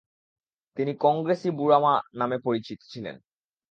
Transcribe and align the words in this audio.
তিনি 0.77 0.91
কংগ্রেসী 1.01 1.49
বুড়ামা 1.51 1.93
নামে 2.13 2.37
পরিচিত 2.45 2.79
ছিলেন। 2.91 3.15